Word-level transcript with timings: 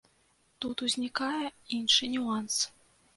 Тут 0.63 0.81
узнікае 0.87 1.45
іншы 1.81 2.09
нюанс. 2.15 2.57